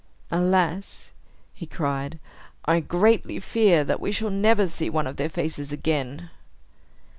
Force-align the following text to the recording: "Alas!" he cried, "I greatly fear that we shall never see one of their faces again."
"Alas!" 0.31 1.11
he 1.53 1.67
cried, 1.67 2.17
"I 2.65 2.79
greatly 2.79 3.39
fear 3.39 3.83
that 3.83 3.99
we 4.01 4.11
shall 4.11 4.31
never 4.31 4.67
see 4.67 4.89
one 4.89 5.05
of 5.05 5.17
their 5.17 5.29
faces 5.29 5.71
again." 5.71 6.31